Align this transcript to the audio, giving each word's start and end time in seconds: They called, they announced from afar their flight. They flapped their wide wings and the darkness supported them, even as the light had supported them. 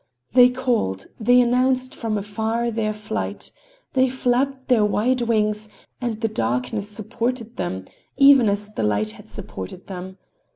They 0.33 0.49
called, 0.49 1.05
they 1.19 1.39
announced 1.39 1.93
from 1.93 2.17
afar 2.17 2.71
their 2.71 2.91
flight. 2.91 3.51
They 3.93 4.09
flapped 4.09 4.67
their 4.67 4.83
wide 4.83 5.21
wings 5.21 5.69
and 6.01 6.19
the 6.19 6.27
darkness 6.27 6.89
supported 6.89 7.57
them, 7.57 7.85
even 8.17 8.49
as 8.49 8.71
the 8.71 8.81
light 8.81 9.11
had 9.11 9.29
supported 9.29 9.85
them. 9.85 10.17